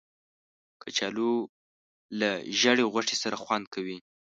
کچالو 0.81 1.31
له 2.19 2.29
زېړې 2.59 2.85
غوښې 2.93 3.15
سره 3.23 3.35
خوند 3.43 3.65
کوي 3.73 3.97